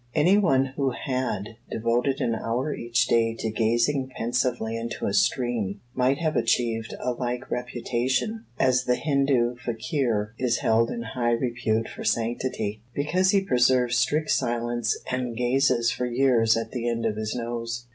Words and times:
Any 0.15 0.39
one 0.39 0.65
who 0.75 0.89
had 1.05 1.57
devoted 1.69 2.21
an 2.21 2.33
hour 2.33 2.73
each 2.73 3.05
day 3.05 3.35
to 3.35 3.51
gazing 3.51 4.09
pensively 4.17 4.75
into 4.75 5.05
a 5.05 5.13
stream, 5.13 5.79
might 5.93 6.17
have 6.17 6.35
achieved 6.35 6.95
a 6.99 7.11
like 7.11 7.51
reputation, 7.51 8.45
as 8.59 8.85
the 8.85 8.95
Hindoo 8.95 9.57
fakir 9.63 10.33
is 10.39 10.57
held 10.61 10.89
in 10.89 11.03
high 11.03 11.33
repute 11.33 11.87
for 11.87 12.03
sanctity, 12.03 12.81
because 12.95 13.29
he 13.29 13.41
preserves 13.45 13.95
strict 13.95 14.31
silence 14.31 14.97
and 15.11 15.37
gazes 15.37 15.91
for 15.91 16.07
years 16.07 16.57
at 16.57 16.71
the 16.71 16.89
end 16.89 17.05
of 17.05 17.15
his 17.15 17.35
nose. 17.35 17.85